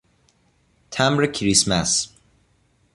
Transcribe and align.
تمبر 0.91 1.27
کریسمس 1.27 2.09